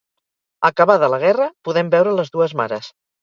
Acabada 0.69 1.09
la 1.15 1.19
guerra, 1.25 1.47
podem 1.69 1.93
veure 1.97 2.17
les 2.21 2.35
dues 2.39 2.57
mares. 2.63 2.91